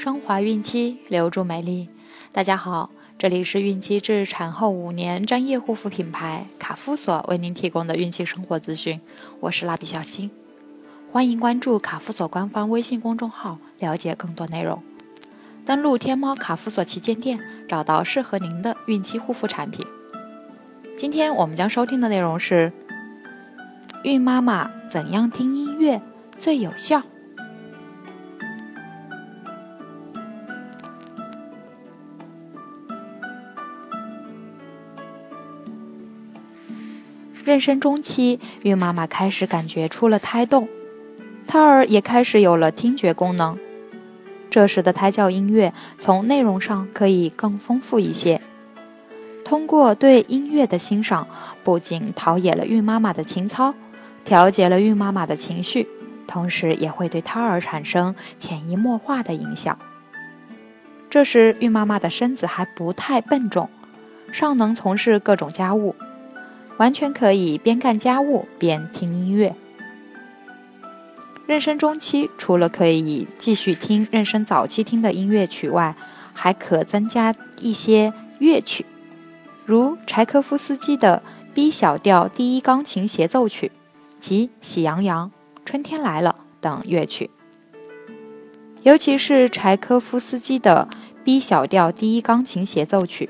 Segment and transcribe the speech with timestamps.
[0.00, 1.88] 升华孕期，留住美丽。
[2.30, 9.00] 大家好，这里是孕期至产后五年专业护肤品牌卡夫索为您提供的孕期生活资讯，
[9.40, 10.30] 我是蜡笔小新。
[11.10, 14.80] 欢迎关注卡夫索官方微信公众号，了解更多内容。
[15.66, 19.84] 登录天猫卡夫索旗舰店，找到适合您的孕期护肤产品。
[20.96, 22.72] 今天我们将收听的内容是：
[24.04, 26.00] 孕妈妈怎样听音乐
[26.36, 27.02] 最有效？
[37.48, 40.68] 妊娠中期，孕妈妈开始感觉出了胎动，
[41.46, 43.58] 胎儿也开始有了听觉功能。
[44.50, 48.42] 这时的胎教音乐从内容上可以更丰富一些，
[49.46, 51.26] 通过对音乐的欣赏，
[51.64, 53.74] 不仅陶冶了孕妈妈的情操，
[54.24, 55.88] 调节了孕妈妈的情绪，
[56.26, 59.78] 同时也会对胎儿产生潜移默化的影响。
[61.08, 63.70] 这时，孕妈妈的身子还不太笨重，
[64.30, 65.94] 尚能从事各种家务。
[66.78, 69.54] 完全可以边干家务边听音乐。
[71.46, 75.94] 妊娠中期除了可以继续听妊娠早期听的音乐曲外，
[76.34, 78.84] 还可增加一些乐曲，
[79.64, 81.22] 如柴可夫斯基的
[81.54, 83.72] B 小调第一钢琴协奏曲
[84.20, 85.32] 及《喜羊羊》
[85.64, 87.30] 《春天来了》等乐曲。
[88.82, 90.88] 尤其是柴可夫斯基的
[91.24, 93.28] B 小调第一钢琴协奏曲，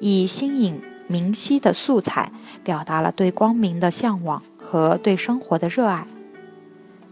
[0.00, 0.80] 以新颖。
[1.12, 2.32] 明晰的素材
[2.64, 6.06] 表达了对光明的向往和对生活的热爱，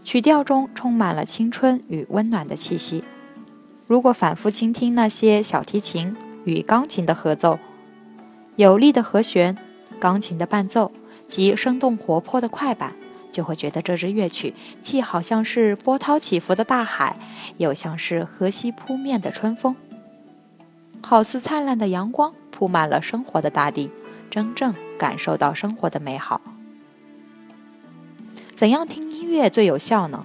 [0.03, 3.03] 曲调中充满了青春与温暖的气息。
[3.85, 7.59] 如果反复倾听那些小提琴与钢琴的合奏，
[8.55, 9.55] 有力的和弦、
[9.99, 10.91] 钢琴的伴奏
[11.27, 12.95] 及生动活泼的快板，
[13.31, 17.19] 就会觉得这支乐曲既好像是波涛起伏的大海，
[17.57, 19.75] 又像是河西扑面的春风，
[21.03, 22.33] 好似灿烂的阳光。
[22.61, 23.89] 铺满了生活的大地，
[24.29, 26.39] 真正感受到生活的美好。
[28.53, 30.23] 怎样听音乐最有效呢？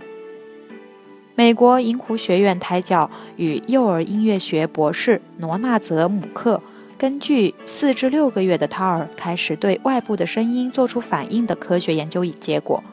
[1.35, 6.61] 美国银湖学院胎教与幼儿音乐学博士罗纳泽姆克
[6.99, 12.85] 根据四至六个月的胎儿开始对外部的声音做出反应的科学研究结果，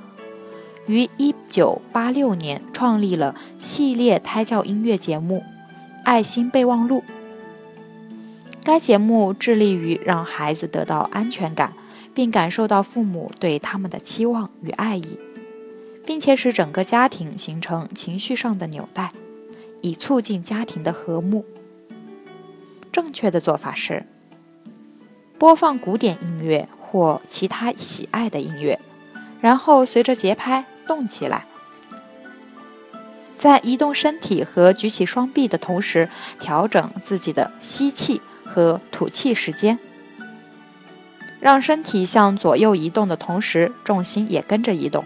[0.87, 5.39] 于一九八六年创立了系列胎教音乐节目
[6.05, 7.03] 《爱心备忘录》。
[8.63, 11.74] 该节目致力于让孩子得到安全感，
[12.13, 15.19] 并感受到父母对他们的期望与爱意，
[16.06, 19.12] 并且使整个家庭形成情绪上的纽带，
[19.81, 21.44] 以促进家庭的和睦。
[22.91, 24.06] 正确的做法是
[25.38, 28.80] 播放古典音乐或其他喜爱的音乐，
[29.41, 31.45] 然后随着节拍动起来，
[33.38, 36.07] 在移动身体和举起双臂的同时，
[36.40, 38.22] 调整自己的吸气。
[38.53, 39.79] 和吐气时间，
[41.39, 45.03] 让身体向左右移动的同时，重心也跟着移动。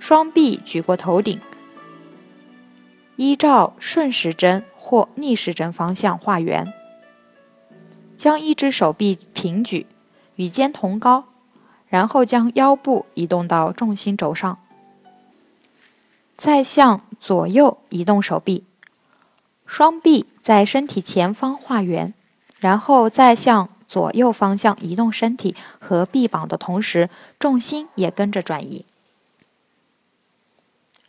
[0.00, 1.38] 双臂举过头顶，
[3.14, 6.72] 依照顺时针或逆时针方向画圆。
[8.16, 9.86] 将一只手臂平举，
[10.34, 11.26] 与肩同高，
[11.86, 14.58] 然后将腰部移动到重心轴上，
[16.36, 18.64] 再向左右移动手臂。
[19.68, 22.14] 双臂在身体前方画圆，
[22.58, 28.86] 然后再向左右方向移动身体和臂膀的同时，重心也跟着转移。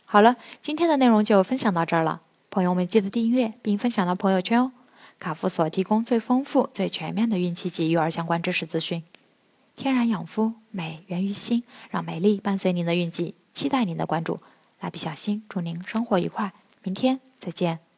[0.04, 4.72] 好了，今天的内容就分享到这儿了，朋友们记得订阅并分享到朋友圈哦。
[5.18, 9.02] 卡夫所提供最丰富、最全面的孕期及育儿相关知识资讯，
[9.74, 14.40] 天然养肤，美源于心，让美丽伴随您的孕期，期待您的关注。
[14.80, 17.89] 蜡笔小新，祝您生活愉快，明天再见。